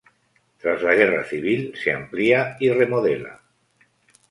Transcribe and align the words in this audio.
Tras 0.57 0.81
la 0.81 0.95
Guerra 0.95 1.23
Civil 1.23 1.75
se 1.75 1.93
amplía 1.93 2.57
y 2.59 2.71
remodela. 2.71 3.41